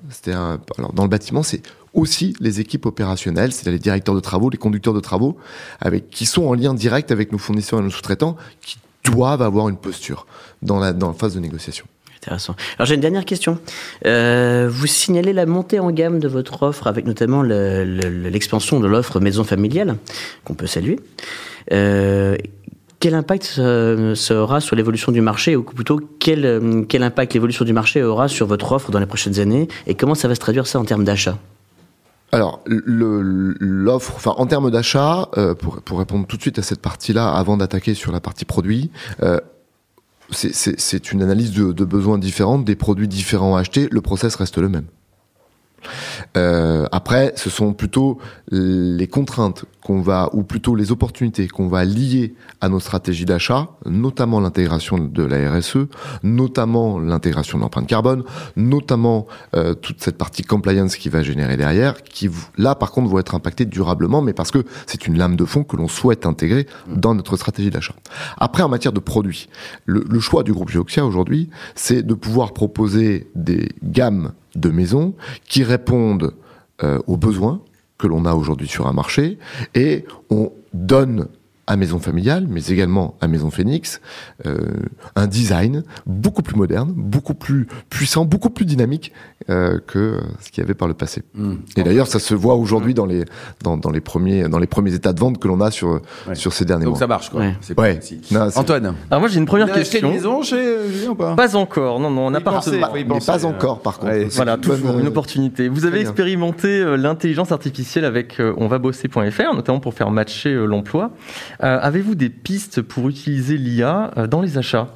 Alors 0.78 0.92
dans 0.92 1.02
le 1.02 1.08
bâtiment, 1.08 1.42
c'est 1.42 1.62
aussi 1.94 2.34
les 2.40 2.60
équipes 2.60 2.86
opérationnelles, 2.86 3.52
c'est-à-dire 3.52 3.72
les 3.72 3.78
directeurs 3.78 4.14
de 4.14 4.20
travaux, 4.20 4.50
les 4.50 4.58
conducteurs 4.58 4.94
de 4.94 5.00
travaux, 5.00 5.36
qui 6.10 6.26
sont 6.26 6.44
en 6.44 6.54
lien 6.54 6.74
direct 6.74 7.10
avec 7.10 7.32
nos 7.32 7.38
fournisseurs 7.38 7.80
et 7.80 7.82
nos 7.82 7.90
sous-traitants, 7.90 8.36
qui 8.60 8.78
doivent 9.04 9.42
avoir 9.42 9.68
une 9.68 9.76
posture 9.76 10.26
dans 10.62 10.78
la, 10.78 10.94
phase 11.18 11.34
de 11.34 11.40
négociation. 11.40 11.86
Intéressant. 12.18 12.54
Alors 12.78 12.86
j'ai 12.86 12.94
une 12.94 13.00
dernière 13.00 13.24
question. 13.24 13.58
Euh, 14.06 14.68
vous 14.70 14.86
signalez 14.86 15.32
la 15.32 15.44
montée 15.44 15.80
en 15.80 15.90
gamme 15.90 16.20
de 16.20 16.28
votre 16.28 16.62
offre 16.62 16.86
avec 16.86 17.04
notamment 17.04 17.42
l'expansion 17.42 18.78
de 18.78 18.86
l'offre 18.86 19.18
maison 19.18 19.42
familiale 19.42 19.96
qu'on 20.44 20.54
peut 20.54 20.68
saluer. 20.68 21.00
Euh, 21.72 22.36
quel 23.00 23.14
impact 23.14 23.60
ça 24.14 24.34
aura 24.36 24.60
sur 24.60 24.76
l'évolution 24.76 25.10
du 25.10 25.20
marché, 25.20 25.56
ou 25.56 25.64
plutôt 25.64 26.00
quel, 26.20 26.84
quel 26.88 27.02
impact 27.02 27.34
l'évolution 27.34 27.64
du 27.64 27.72
marché 27.72 28.00
aura 28.04 28.28
sur 28.28 28.46
votre 28.46 28.70
offre 28.70 28.92
dans 28.92 29.00
les 29.00 29.06
prochaines 29.06 29.40
années, 29.40 29.66
et 29.88 29.96
comment 29.96 30.14
ça 30.14 30.28
va 30.28 30.36
se 30.36 30.40
traduire 30.40 30.68
ça 30.68 30.78
en 30.78 30.84
termes 30.84 31.02
d'achat? 31.02 31.36
Alors, 32.34 32.62
l'offre, 32.66 34.14
enfin, 34.16 34.34
en 34.38 34.46
termes 34.46 34.70
d'achat, 34.70 35.28
euh, 35.36 35.54
pour, 35.54 35.82
pour 35.82 35.98
répondre 35.98 36.26
tout 36.26 36.38
de 36.38 36.42
suite 36.42 36.58
à 36.58 36.62
cette 36.62 36.80
partie-là, 36.80 37.30
avant 37.30 37.58
d'attaquer 37.58 37.92
sur 37.92 38.10
la 38.10 38.20
partie 38.20 38.46
produit, 38.46 38.90
euh, 39.22 39.38
c'est 40.30 41.12
une 41.12 41.22
analyse 41.22 41.52
de, 41.52 41.72
de, 41.72 41.84
besoins 41.84 42.16
différents, 42.16 42.58
des 42.58 42.74
produits 42.74 43.06
différents 43.06 43.56
à 43.56 43.60
acheter. 43.60 43.86
Le 43.90 44.00
process 44.00 44.34
reste 44.36 44.56
le 44.56 44.70
même. 44.70 44.86
Euh, 46.36 46.86
après, 46.92 47.32
ce 47.36 47.50
sont 47.50 47.72
plutôt 47.72 48.18
les 48.50 49.06
contraintes 49.06 49.64
qu'on 49.82 50.00
va, 50.00 50.30
ou 50.32 50.44
plutôt 50.44 50.74
les 50.74 50.92
opportunités 50.92 51.48
qu'on 51.48 51.68
va 51.68 51.84
lier 51.84 52.34
à 52.60 52.68
nos 52.68 52.80
stratégies 52.80 53.24
d'achat, 53.24 53.68
notamment 53.84 54.40
l'intégration 54.40 54.98
de 54.98 55.22
la 55.22 55.50
RSE, 55.50 55.88
notamment 56.22 56.98
l'intégration 56.98 57.58
de 57.58 57.62
l'empreinte 57.62 57.86
carbone, 57.86 58.22
notamment 58.56 59.26
euh, 59.54 59.74
toute 59.74 60.00
cette 60.00 60.16
partie 60.16 60.42
compliance 60.42 60.96
qui 60.96 61.08
va 61.08 61.22
générer 61.22 61.56
derrière, 61.56 62.02
qui 62.02 62.30
là 62.56 62.74
par 62.74 62.92
contre 62.92 63.10
vont 63.10 63.18
être 63.18 63.34
impactées 63.34 63.64
durablement, 63.64 64.22
mais 64.22 64.32
parce 64.32 64.50
que 64.50 64.64
c'est 64.86 65.06
une 65.06 65.18
lame 65.18 65.36
de 65.36 65.44
fond 65.44 65.64
que 65.64 65.76
l'on 65.76 65.88
souhaite 65.88 66.26
intégrer 66.26 66.66
dans 66.86 67.14
notre 67.14 67.36
stratégie 67.36 67.70
d'achat. 67.70 67.94
Après, 68.38 68.62
en 68.62 68.68
matière 68.68 68.92
de 68.92 69.00
produits, 69.00 69.48
le, 69.84 70.04
le 70.08 70.20
choix 70.20 70.42
du 70.42 70.52
groupe 70.52 70.70
Geoxia 70.70 71.04
aujourd'hui, 71.04 71.50
c'est 71.74 72.02
de 72.02 72.14
pouvoir 72.14 72.52
proposer 72.52 73.28
des 73.34 73.68
gammes 73.82 74.32
de 74.54 74.70
maisons 74.70 75.14
qui 75.44 75.64
répondent 75.64 76.34
euh, 76.82 76.98
aux 77.06 77.16
besoins 77.16 77.62
que 77.98 78.06
l'on 78.06 78.24
a 78.24 78.34
aujourd'hui 78.34 78.68
sur 78.68 78.86
un 78.86 78.92
marché 78.92 79.38
et 79.74 80.04
on 80.30 80.52
donne 80.72 81.28
à 81.72 81.76
Maison 81.76 81.98
Familiale, 81.98 82.46
mais 82.48 82.66
également 82.66 83.16
à 83.22 83.28
Maison 83.28 83.50
Phoenix, 83.50 84.02
euh, 84.44 84.58
un 85.16 85.26
design 85.26 85.84
beaucoup 86.04 86.42
plus 86.42 86.56
moderne, 86.56 86.92
beaucoup 86.94 87.32
plus 87.32 87.66
puissant, 87.88 88.26
beaucoup 88.26 88.50
plus 88.50 88.66
dynamique 88.66 89.12
euh, 89.48 89.78
que 89.86 90.20
ce 90.40 90.50
qu'il 90.50 90.62
y 90.62 90.64
avait 90.64 90.74
par 90.74 90.86
le 90.86 90.94
passé. 90.94 91.22
Mmh. 91.34 91.54
Et 91.78 91.82
d'ailleurs, 91.82 92.08
ça 92.08 92.18
se 92.18 92.34
voit 92.34 92.56
aujourd'hui 92.56 92.92
dans 92.92 93.06
les 93.06 93.24
dans, 93.62 93.78
dans, 93.78 93.90
les 93.90 94.00
premiers 94.00 94.48
dans 94.48 94.58
les 94.58 94.66
premiers 94.66 94.94
états 94.94 95.14
de 95.14 95.20
vente 95.20 95.38
que 95.38 95.48
l'on 95.48 95.60
a 95.60 95.70
sur 95.70 96.00
sur 96.34 96.52
ces 96.52 96.64
derniers 96.64 96.84
Donc 96.84 96.92
mois. 96.92 96.98
ça 96.98 97.06
marche 97.06 97.30
quoi. 97.30 97.40
Ouais. 97.40 97.56
ouais. 97.78 98.00
Non, 98.30 98.48
Antoine. 98.54 98.94
Alors 99.10 99.20
moi 99.20 99.28
j'ai 99.28 99.38
une 99.38 99.46
première 99.46 99.68
Vous 99.68 99.74
question. 99.74 100.08
Une 100.08 100.14
maison 100.14 100.42
chez 100.42 100.90
Julien 100.92 101.10
ou 101.10 101.14
pas? 101.14 101.34
Pas 101.34 101.56
encore. 101.56 102.00
Non 102.00 102.10
non, 102.10 102.26
on 102.26 102.30
n'a 102.30 102.40
pas 102.40 102.60
mais 102.94 103.20
pas 103.20 103.46
encore, 103.46 103.80
par 103.80 103.98
contre. 103.98 104.12
Ouais, 104.12 104.24
Voilà, 104.32 104.56
toujours 104.56 104.98
une 104.98 105.06
euh, 105.06 105.08
opportunité. 105.08 105.68
Vous 105.68 105.86
avez 105.86 106.00
expérimenté 106.00 106.68
euh, 106.68 106.96
l'intelligence 106.96 107.52
artificielle 107.52 108.04
avec 108.04 108.40
euh, 108.40 108.54
onvabosser.fr, 108.56 109.54
notamment 109.54 109.80
pour 109.80 109.94
faire 109.94 110.10
matcher 110.10 110.50
euh, 110.50 110.66
l'emploi. 110.66 111.10
Euh, 111.62 111.78
Avez-vous 111.80 112.14
des 112.14 112.28
pistes 112.28 112.82
pour 112.82 113.08
utiliser 113.08 113.56
l'IA 113.56 114.12
euh, 114.16 114.26
dans 114.26 114.40
les 114.40 114.58
achats? 114.58 114.88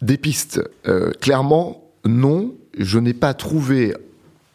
Des 0.00 0.16
pistes. 0.16 0.60
Euh, 0.86 1.10
clairement, 1.20 1.82
non. 2.04 2.54
Je 2.78 2.98
n'ai 2.98 3.14
pas 3.14 3.34
trouvé, 3.34 3.94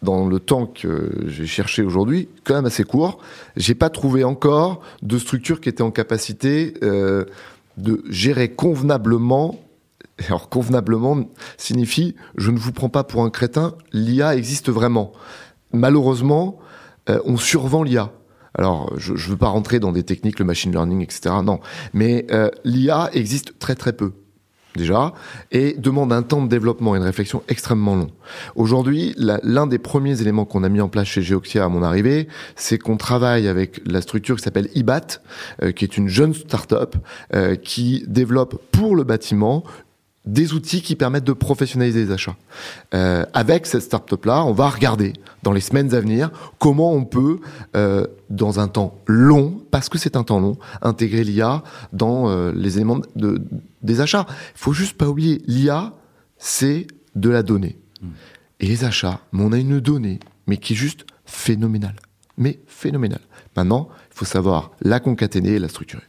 dans 0.02 0.28
le 0.28 0.40
temps 0.40 0.68
que 0.68 1.12
j'ai 1.28 1.48
cherché 1.48 1.82
aujourd'hui, 1.82 2.30
quand 2.44 2.54
même 2.54 2.66
assez 2.66 2.84
court, 2.84 3.20
j'ai 3.58 3.76
pas 3.76 3.90
trouvé 3.90 4.24
encore 4.24 4.82
de 5.02 5.18
structure 5.18 5.60
qui 5.60 5.70
était 5.70 5.82
en 5.82 5.92
capacité 5.92 6.76
de 6.82 8.04
gérer 8.10 8.50
convenablement. 8.50 9.60
Alors, 10.28 10.50
convenablement 10.50 11.28
signifie 11.58 12.16
je 12.38 12.52
ne 12.52 12.60
vous 12.60 12.72
prends 12.72 12.90
pas 12.90 13.04
pour 13.04 13.24
un 13.24 13.32
crétin, 13.32 13.74
l'IA 13.92 14.36
existe 14.36 14.70
vraiment. 14.70 15.14
Malheureusement, 15.74 16.60
on 17.08 17.38
survend 17.38 17.82
l'IA. 17.82 18.12
Alors, 18.58 18.92
je 18.98 19.14
ne 19.14 19.18
veux 19.18 19.38
pas 19.38 19.48
rentrer 19.48 19.80
dans 19.80 19.92
des 19.92 20.04
techniques, 20.04 20.40
le 20.40 20.46
machine 20.46 20.72
learning, 20.72 21.02
etc. 21.02 21.36
Non. 21.44 21.60
Mais 21.94 22.26
euh, 22.32 22.50
l'IA 22.64 23.10
existe 23.14 23.58
très 23.60 23.76
très 23.76 23.94
peu 23.94 24.12
déjà, 24.76 25.14
et 25.52 25.74
demande 25.78 26.14
un 26.14 26.24
temps 26.24 26.42
de 26.42 26.48
développement 26.48 26.96
et 26.96 26.98
une 26.98 27.04
réflexion 27.04 27.44
extrêmement 27.50 27.96
long. 27.96 28.10
Aujourd'hui, 28.56 29.14
l'un 29.18 29.68
des 29.68 29.80
premiers 29.80 30.22
éléments 30.22 30.46
qu'on 30.46 30.64
a 30.64 30.70
mis 30.70 30.82
en 30.82 30.90
place 30.90 31.08
chez 31.08 31.22
Geoxia 31.22 31.66
à 31.66 31.70
mon 31.70 31.84
arrivée, 31.84 32.28
c'est 32.56 32.78
qu'on 32.78 32.98
travaille 32.98 33.48
avec 33.48 33.82
la 33.86 34.02
structure 34.02 34.38
qui 34.38 34.44
s'appelle 34.44 34.70
IBAT, 34.76 35.22
euh, 35.62 35.72
qui 35.72 35.84
est 35.84 35.98
une 35.98 36.08
jeune 36.08 36.34
start-up 36.34 36.96
euh, 37.34 37.56
qui 37.56 38.06
développe 38.08 38.62
pour 38.72 38.96
le 38.96 39.04
bâtiment 39.04 39.64
des 40.26 40.54
outils 40.54 40.82
qui 40.82 40.96
permettent 40.96 41.24
de 41.24 41.34
professionnaliser 41.34 42.06
les 42.06 42.12
achats. 42.12 42.36
Euh, 42.94 43.26
avec 43.34 43.66
cette 43.66 43.82
start-up-là, 43.82 44.46
on 44.46 44.54
va 44.54 44.70
regarder 44.70 45.14
dans 45.44 45.52
les 45.52 45.62
semaines 45.62 45.94
à 45.96 46.00
venir 46.00 46.32
comment 46.60 46.94
on 46.94 47.06
peut, 47.06 47.40
euh, 47.76 48.06
dans 48.30 48.60
un 48.60 48.68
temps 48.68 49.00
long, 49.08 49.62
parce 49.72 49.90
que 49.90 49.98
c'est 49.98 50.16
un 50.16 50.24
temps 50.24 50.40
long, 50.40 50.58
intégrer 50.82 51.24
l'IA 51.24 51.64
dans 51.92 52.30
euh, 52.30 52.52
les 52.56 52.78
éléments 52.78 53.02
de, 53.16 53.42
des 53.82 54.02
achats. 54.02 54.28
Il 54.30 54.60
faut 54.60 54.74
juste 54.74 54.98
pas 54.98 55.08
oublier, 55.08 55.42
l'IA, 55.48 55.94
c'est 56.38 56.88
de 57.16 57.30
la 57.30 57.44
donnée. 57.44 57.78
Et 58.60 58.68
les 58.68 58.84
achats, 58.84 59.22
mais 59.32 59.44
on 59.44 59.52
a 59.52 59.58
une 59.58 59.80
donnée, 59.80 60.20
mais 60.46 60.58
qui 60.58 60.74
est 60.74 60.76
juste 60.76 61.06
phénoménale. 61.26 61.96
Mais 62.38 62.60
phénoménale. 62.68 63.22
Maintenant, 63.56 63.90
il 64.12 64.18
faut 64.18 64.26
savoir 64.26 64.72
la 64.82 65.00
concaténer 65.00 65.54
et 65.54 65.60
la 65.60 65.68
structurer. 65.68 66.04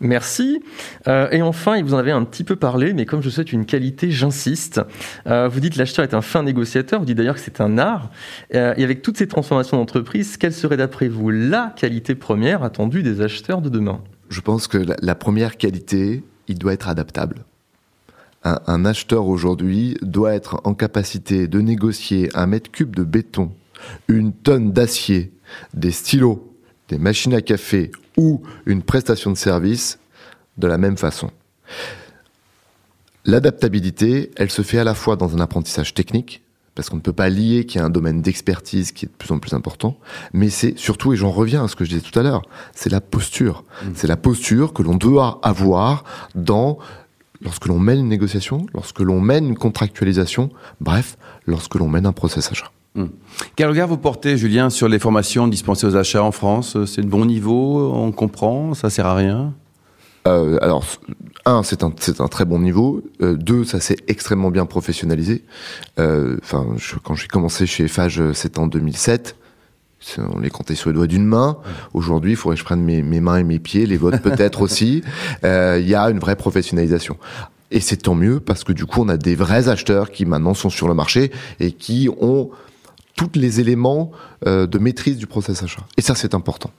Merci. 0.00 0.62
Euh, 1.08 1.28
et 1.30 1.42
enfin, 1.42 1.82
vous 1.82 1.94
en 1.94 1.98
avez 1.98 2.12
un 2.12 2.24
petit 2.24 2.44
peu 2.44 2.56
parlé, 2.56 2.92
mais 2.92 3.04
comme 3.04 3.22
je 3.22 3.30
souhaite 3.30 3.52
une 3.52 3.66
qualité, 3.66 4.10
j'insiste. 4.10 4.80
Euh, 5.26 5.48
vous 5.48 5.60
dites 5.60 5.76
l'acheteur 5.76 6.04
est 6.04 6.14
un 6.14 6.22
fin 6.22 6.42
négociateur, 6.42 7.00
vous 7.00 7.06
dites 7.06 7.16
d'ailleurs 7.16 7.34
que 7.34 7.40
c'est 7.40 7.60
un 7.60 7.78
art. 7.78 8.10
Euh, 8.54 8.74
et 8.76 8.84
avec 8.84 9.02
toutes 9.02 9.18
ces 9.18 9.26
transformations 9.26 9.76
d'entreprise, 9.76 10.36
quelle 10.36 10.52
serait 10.52 10.76
d'après 10.76 11.08
vous 11.08 11.30
la 11.30 11.74
qualité 11.76 12.14
première 12.14 12.62
attendue 12.62 13.02
des 13.02 13.20
acheteurs 13.20 13.60
de 13.60 13.68
demain? 13.68 14.00
Je 14.28 14.40
pense 14.40 14.68
que 14.68 14.78
la, 15.00 15.14
première 15.14 15.56
qualité, 15.56 16.22
il 16.46 16.58
doit 16.58 16.74
être 16.74 16.88
adaptable. 16.88 17.44
Un 18.44 18.84
acheteur 18.84 19.26
aujourd'hui 19.26 19.96
doit 20.00 20.32
être 20.32 20.60
en 20.64 20.72
capacité 20.72 21.48
de 21.48 21.60
négocier 21.60 22.30
un 22.34 22.46
mètre 22.46 22.70
cube 22.70 22.94
de 22.94 23.02
béton, 23.02 23.50
une 24.06 24.32
tonne 24.32 24.72
d'acier, 24.72 25.32
des 25.74 25.90
stylos, 25.90 26.54
des 26.88 26.98
machines 26.98 27.34
à 27.34 27.42
café 27.42 27.90
ou 28.18 28.42
une 28.66 28.82
prestation 28.82 29.30
de 29.30 29.38
service 29.38 29.98
de 30.58 30.66
la 30.66 30.76
même 30.76 30.98
façon. 30.98 31.30
L'adaptabilité, 33.24 34.30
elle 34.36 34.50
se 34.50 34.62
fait 34.62 34.78
à 34.78 34.84
la 34.84 34.94
fois 34.94 35.16
dans 35.16 35.34
un 35.34 35.40
apprentissage 35.40 35.94
technique, 35.94 36.42
parce 36.74 36.90
qu'on 36.90 36.96
ne 36.96 37.02
peut 37.02 37.12
pas 37.12 37.28
lier 37.28 37.64
qu'il 37.64 37.80
y 37.80 37.82
a 37.82 37.86
un 37.86 37.90
domaine 37.90 38.22
d'expertise 38.22 38.92
qui 38.92 39.06
est 39.06 39.08
de 39.08 39.14
plus 39.14 39.32
en 39.32 39.38
plus 39.38 39.54
important, 39.54 39.98
mais 40.32 40.50
c'est 40.50 40.78
surtout, 40.78 41.12
et 41.12 41.16
j'en 41.16 41.30
reviens 41.30 41.64
à 41.64 41.68
ce 41.68 41.76
que 41.76 41.84
je 41.84 41.90
disais 41.90 42.02
tout 42.02 42.16
à 42.18 42.22
l'heure, 42.22 42.42
c'est 42.74 42.90
la 42.90 43.00
posture. 43.00 43.64
C'est 43.94 44.06
la 44.06 44.16
posture 44.16 44.72
que 44.72 44.82
l'on 44.82 44.94
doit 44.94 45.40
avoir 45.42 46.04
dans 46.34 46.78
lorsque 47.40 47.66
l'on 47.66 47.78
mène 47.78 48.00
une 48.00 48.08
négociation, 48.08 48.66
lorsque 48.74 49.00
l'on 49.00 49.20
mène 49.20 49.46
une 49.46 49.58
contractualisation, 49.58 50.50
bref, 50.80 51.16
lorsque 51.46 51.76
l'on 51.76 51.88
mène 51.88 52.06
un 52.06 52.12
process 52.12 52.50
achat. 52.50 52.70
Quel 53.56 53.68
regard 53.68 53.88
vous 53.88 53.98
portez, 53.98 54.36
Julien, 54.36 54.70
sur 54.70 54.88
les 54.88 54.98
formations 54.98 55.48
dispensées 55.48 55.86
aux 55.86 55.96
achats 55.96 56.22
en 56.22 56.32
France? 56.32 56.76
C'est 56.86 57.02
de 57.02 57.06
bon 57.08 57.24
niveau 57.24 57.92
On 57.94 58.12
comprend 58.12 58.74
Ça 58.74 58.90
sert 58.90 59.06
à 59.06 59.14
rien? 59.14 59.54
Euh, 60.26 60.58
alors, 60.60 60.84
un, 61.46 61.62
c'est 61.62 61.82
un, 61.82 61.90
très 62.28 62.44
bon 62.44 62.58
niveau. 62.58 63.02
Euh, 63.22 63.34
deux, 63.36 63.64
ça 63.64 63.80
s'est 63.80 63.96
extrêmement 64.08 64.50
bien 64.50 64.66
professionnalisé. 64.66 65.44
Euh, 65.98 66.36
Enfin, 66.42 66.66
quand 67.02 67.14
j'ai 67.14 67.28
commencé 67.28 67.66
chez 67.66 67.88
Fage, 67.88 68.20
c'était 68.34 68.58
en 68.58 68.66
2007. 68.66 69.36
C'est- 70.00 70.20
On 70.20 70.38
les 70.38 70.50
comptait 70.50 70.74
sur 70.74 70.90
les 70.90 70.94
doigts 70.94 71.06
d'une 71.06 71.24
main. 71.24 71.56
Aujourd'hui, 71.94 72.32
il 72.32 72.36
faudrait 72.36 72.56
que 72.56 72.60
je 72.60 72.64
prenne 72.64 72.82
mes, 72.82 73.02
mes 73.02 73.20
mains 73.20 73.38
et 73.38 73.44
mes 73.44 73.58
pieds, 73.58 73.86
les 73.86 73.96
vôtres 73.96 74.20
peut-être 74.20 74.60
aussi. 74.66 75.02
Euh, 75.44 75.78
Il 75.80 75.88
y 75.88 75.94
a 75.94 76.10
une 76.10 76.18
vraie 76.18 76.36
professionnalisation. 76.36 77.16
Et 77.70 77.80
c'est 77.80 77.96
tant 77.98 78.14
mieux 78.14 78.40
parce 78.40 78.64
que 78.64 78.72
du 78.72 78.84
coup, 78.86 79.02
on 79.02 79.08
a 79.08 79.16
des 79.16 79.34
vrais 79.34 79.68
acheteurs 79.68 80.10
qui 80.10 80.24
maintenant 80.26 80.54
sont 80.54 80.70
sur 80.70 80.88
le 80.88 80.94
marché 80.94 81.30
et 81.60 81.72
qui 81.72 82.08
ont 82.20 82.50
tous 83.18 83.38
les 83.38 83.58
éléments 83.58 84.12
euh, 84.46 84.66
de 84.68 84.78
maîtrise 84.78 85.16
du 85.16 85.26
process 85.26 85.62
achat. 85.64 85.82
Et 85.96 86.02
ça, 86.02 86.14
c'est 86.14 86.34
important. 86.34 86.70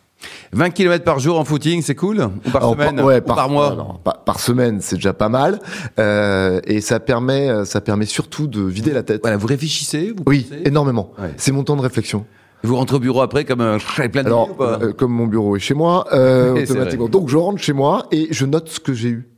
20 0.53 0.69
km 0.71 1.03
par 1.03 1.19
jour 1.19 1.37
en 1.37 1.43
footing, 1.43 1.81
c'est 1.81 1.95
cool 1.95 2.29
Ou 2.45 2.49
par 2.49 2.63
Alors, 2.63 2.73
semaine 2.73 2.95
par, 2.95 3.05
ouais, 3.05 3.17
Ou 3.17 3.21
par, 3.21 3.49
mois 3.49 3.99
par, 4.03 4.23
par 4.23 4.39
semaine, 4.39 4.79
c'est 4.81 4.95
déjà 4.95 5.13
pas 5.13 5.29
mal, 5.29 5.59
euh, 5.97 6.61
et 6.65 6.81
ça 6.81 6.99
permet, 6.99 7.49
euh, 7.49 7.65
ça 7.65 7.81
permet 7.81 8.05
surtout 8.05 8.47
de 8.47 8.61
vider 8.61 8.91
la 8.91 9.03
tête. 9.03 9.21
Voilà, 9.21 9.37
vous 9.37 9.47
réfléchissez 9.47 10.13
vous 10.15 10.23
Oui, 10.27 10.49
énormément. 10.65 11.11
Ouais. 11.19 11.33
C'est 11.37 11.51
mon 11.51 11.63
temps 11.63 11.75
de 11.75 11.81
réflexion. 11.81 12.25
Vous 12.63 12.75
rentrez 12.75 12.97
au 12.97 12.99
bureau 12.99 13.21
après 13.21 13.45
comme 13.45 13.61
un 13.61 13.77
avec 13.97 14.11
plein 14.11 14.23
de 14.23 14.27
Alors, 14.27 14.51
ou 14.51 14.55
pas 14.55 14.79
euh, 14.81 14.93
comme 14.93 15.11
mon 15.11 15.27
bureau 15.27 15.55
est 15.55 15.61
chez 15.61 15.73
moi, 15.73 16.05
euh, 16.13 16.63
automatiquement. 16.63 17.09
Donc, 17.09 17.29
je 17.29 17.37
rentre 17.37 17.61
chez 17.61 17.73
moi 17.73 18.07
et 18.11 18.27
je 18.31 18.45
note 18.45 18.69
ce 18.69 18.79
que 18.79 18.93
j'ai 18.93 19.09
eu. 19.09 19.29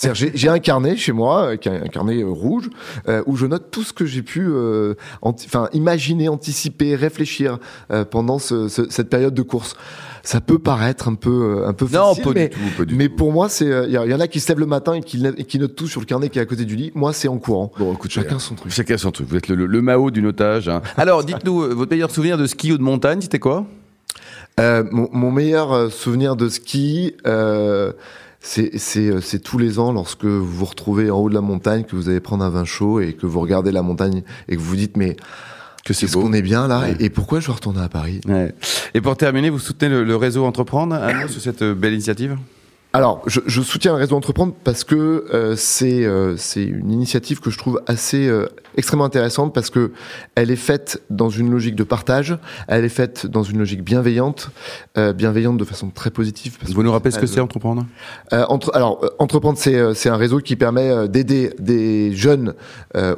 C'est-à-dire, 0.00 0.30
j'ai- 0.34 0.48
un 0.48 0.58
carnet 0.60 0.96
chez 0.96 1.12
moi, 1.12 1.50
euh, 1.52 1.56
un 1.66 1.88
carnet 1.88 2.22
euh, 2.22 2.28
rouge, 2.30 2.70
euh, 3.06 3.22
où 3.26 3.36
je 3.36 3.44
note 3.44 3.70
tout 3.70 3.82
ce 3.82 3.92
que 3.92 4.06
j'ai 4.06 4.22
pu, 4.22 4.46
euh, 4.48 4.94
anti- 5.20 5.46
enfin, 5.46 5.68
imaginer, 5.74 6.30
anticiper, 6.30 6.94
réfléchir 6.96 7.58
euh, 7.90 8.06
pendant 8.06 8.38
ce- 8.38 8.68
ce- 8.68 8.88
cette 8.88 9.10
période 9.10 9.34
de 9.34 9.42
course. 9.42 9.76
Ça 10.22 10.40
peut 10.40 10.58
paraître 10.58 11.06
un 11.08 11.14
peu, 11.14 11.64
un 11.66 11.74
peu 11.74 11.84
Non, 11.92 12.08
facile, 12.14 12.24
pas 12.24 12.30
mais, 12.34 12.48
du 12.48 12.54
tout, 12.56 12.76
pas 12.78 12.84
du 12.86 12.94
mais 12.94 13.08
tout. 13.08 13.16
pour 13.16 13.32
moi, 13.32 13.50
c'est, 13.50 13.66
il 13.66 13.90
y, 13.90 13.92
y 14.10 14.14
en 14.14 14.20
a 14.20 14.26
qui 14.28 14.40
se 14.40 14.48
lèvent 14.48 14.60
le 14.60 14.66
matin 14.66 14.94
et 14.94 15.00
qui, 15.02 15.22
et 15.36 15.44
qui 15.44 15.58
notent 15.58 15.76
tout 15.76 15.86
sur 15.86 16.00
le 16.00 16.06
carnet 16.06 16.30
qui 16.30 16.38
est 16.38 16.42
à 16.42 16.46
côté 16.46 16.64
du 16.64 16.76
lit. 16.76 16.92
Moi, 16.94 17.12
c'est 17.12 17.28
en 17.28 17.36
courant. 17.38 17.70
Bon, 17.78 17.92
écoute, 17.92 18.10
Chacun 18.10 18.38
son 18.38 18.54
truc. 18.54 18.72
Chacun 18.72 18.96
son 18.96 19.10
truc. 19.10 19.28
Vous 19.28 19.36
êtes 19.36 19.48
le, 19.48 19.54
le- 19.54 19.66
le 19.66 19.82
Mao 19.82 20.10
du 20.10 20.22
notage. 20.22 20.68
hein. 20.70 20.80
Alors, 20.96 21.24
dites-nous, 21.24 21.76
votre 21.76 21.90
meilleur 21.90 22.10
souvenir 22.10 22.38
de 22.38 22.46
ski 22.46 22.72
ou 22.72 22.78
de 22.78 22.82
montagne, 22.82 23.20
c'était 23.20 23.38
quoi? 23.38 23.66
Euh, 24.58 24.82
mon, 24.90 25.08
mon 25.12 25.30
meilleur 25.30 25.90
souvenir 25.92 26.36
de 26.36 26.48
ski, 26.48 27.14
euh, 27.26 27.92
c'est 28.42 28.70
euh, 28.96 29.20
c'est 29.20 29.38
tous 29.40 29.58
les 29.58 29.78
ans 29.78 29.92
lorsque 29.92 30.24
vous 30.24 30.44
vous 30.46 30.64
retrouvez 30.64 31.10
en 31.10 31.18
haut 31.18 31.28
de 31.28 31.34
la 31.34 31.40
montagne, 31.42 31.84
que 31.84 31.94
vous 31.94 32.08
allez 32.08 32.20
prendre 32.20 32.44
un 32.44 32.50
vin 32.50 32.64
chaud 32.64 33.00
et 33.00 33.12
que 33.12 33.26
vous 33.26 33.40
regardez 33.40 33.70
la 33.72 33.82
montagne 33.82 34.22
et 34.48 34.56
que 34.56 34.60
vous 34.60 34.66
vous 34.70 34.76
dites 34.76 34.96
mais 34.96 35.16
Que 35.84 35.92
c'est 35.94 36.10
qu'on 36.10 36.32
est 36.32 36.42
bien 36.42 36.66
là 36.68 36.80
Ouais. 36.80 36.96
et, 37.00 37.10
pourquoi 37.10 37.40
je 37.40 37.46
dois 37.46 37.54
retourner 37.56 37.80
à 37.80 37.88
Paris? 37.88 38.20
Ouais. 38.26 38.54
Et 38.94 39.00
pour 39.00 39.16
terminer, 39.16 39.50
vous 39.50 39.58
soutenez 39.58 39.90
le, 39.90 40.04
le 40.04 40.16
réseau 40.16 40.44
Entreprendre. 40.44 40.94
Un 40.94 41.22
mot 41.22 41.28
sur 41.28 41.40
cette 41.40 41.62
euh, 41.62 41.74
belle 41.74 41.94
initiative? 41.94 42.36
Alors, 42.92 43.22
je, 43.26 43.38
je, 43.46 43.62
soutiens 43.62 43.92
le 43.92 43.98
réseau 43.98 44.16
Entreprendre 44.16 44.52
parce 44.64 44.82
que 44.82 45.26
euh, 45.32 45.54
c'est 45.56 46.04
euh, 46.04 46.36
c'est 46.36 46.64
une 46.64 46.90
initiative 46.90 47.38
que 47.38 47.48
je 47.48 47.56
trouve 47.56 47.80
assez 47.86 48.26
euh, 48.26 48.48
extrêmement 48.76 49.04
intéressante 49.04 49.54
parce 49.54 49.70
que 49.70 49.92
elle 50.34 50.50
est 50.50 50.56
faite 50.56 51.00
dans 51.08 51.28
une 51.28 51.52
logique 51.52 51.76
de 51.76 51.84
partage, 51.84 52.36
elle 52.66 52.84
est 52.84 52.88
faite 52.88 53.26
dans 53.28 53.44
une 53.44 53.58
logique 53.58 53.84
bienveillante, 53.84 54.50
euh, 54.98 55.12
bienveillante 55.12 55.56
de 55.56 55.64
façon 55.64 55.90
très 55.90 56.10
positive. 56.10 56.58
Parce 56.58 56.72
Vous 56.72 56.82
nous 56.82 56.90
rappelez 56.90 57.12
ce 57.12 57.20
que 57.20 57.26
c'est 57.26 57.38
Entreprendre? 57.38 57.86
Entre, 58.32 58.74
Alors, 58.74 59.08
Entreprendre, 59.20 59.56
c'est 59.56 59.94
c'est 59.94 60.08
un 60.08 60.16
réseau 60.16 60.40
qui 60.40 60.56
permet 60.56 61.08
d'aider 61.08 61.52
des 61.60 62.12
jeunes 62.12 62.54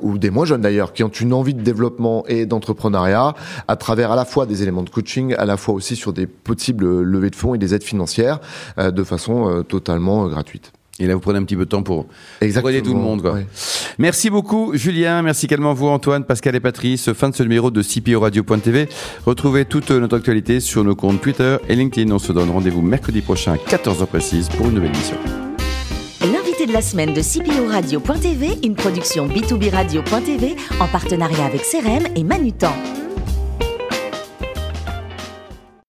ou 0.03 0.19
des 0.19 0.29
moins 0.29 0.45
jeunes 0.45 0.61
d'ailleurs 0.61 0.93
qui 0.93 1.03
ont 1.03 1.09
une 1.09 1.33
envie 1.33 1.55
de 1.55 1.63
développement 1.63 2.25
et 2.29 2.45
d'entrepreneuriat 2.45 3.35
à 3.69 3.77
travers 3.77 4.13
à 4.13 4.17
la 4.17 4.27
fois 4.27 4.45
des 4.45 4.63
éléments 4.63 4.83
de 4.83 4.91
coaching, 4.91 5.35
à 5.39 5.47
la 5.47 5.57
fois 5.57 5.73
aussi 5.75 5.97
sur 5.97 6.13
des 6.13 6.27
possibles 6.27 7.01
levées 7.03 7.31
de 7.31 7.37
fonds 7.37 7.55
et 7.55 7.59
des 7.59 7.75
aides 7.75 7.83
financières 7.83 8.41
de 8.77 9.05
façon 9.05 9.62
totalement 9.63 10.27
euh, 10.27 10.29
gratuite. 10.29 10.73
Et 10.99 11.07
là, 11.07 11.15
vous 11.15 11.21
prenez 11.21 11.39
un 11.39 11.45
petit 11.45 11.57
peu 11.57 11.65
de 11.65 11.71
temps 11.71 11.83
pour, 11.83 12.07
aider 12.41 12.83
tout 12.83 12.95
le 12.95 13.01
monde. 13.01 13.23
Quoi. 13.23 13.39
Merci 13.99 14.31
beaucoup, 14.31 14.73
Julien. 14.75 15.23
Merci 15.23 15.47
également 15.47 15.73
vous, 15.73 15.89
Antoine, 15.89 16.25
Pascal 16.25 16.55
et 16.55 16.61
Patrice. 16.61 17.13
Fin 17.13 17.31
de 17.31 17.35
ce 17.35 17.43
numéro 17.43 17.71
de 17.71 17.83
CPO 17.83 18.21
Radio.tv. 18.21 18.89
Retrouvez 19.25 19.65
toute 19.65 19.91
notre 19.91 20.17
actualité 20.17 20.61
sur 20.61 20.85
nos 20.85 20.95
comptes 20.95 21.21
Twitter 21.21 21.57
et 21.69 21.75
LinkedIn. 21.75 22.13
On 22.13 22.19
se 22.19 22.33
donne 22.33 22.51
rendez-vous 22.51 22.83
mercredi 22.83 23.23
prochain, 23.23 23.57
14h 23.69 24.07
précise, 24.07 24.49
pour 24.51 24.67
une 24.67 24.75
nouvelle 24.75 24.95
émission. 24.95 25.17
L'invité 26.21 26.67
de 26.67 26.73
la 26.73 26.83
semaine 26.83 27.15
de 27.15 27.21
CPO 27.21 27.69
Radio.tv, 27.69 28.59
une 28.63 28.75
production 28.75 29.27
B2B 29.27 29.71
Radio.tv 29.71 30.57
en 30.79 30.87
partenariat 30.87 31.47
avec 31.47 31.63
CRM 31.63 32.07
et 32.15 32.23
Manutan. 32.23 32.75